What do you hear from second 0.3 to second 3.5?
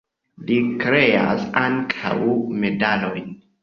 Li kreas ankaŭ medalojn.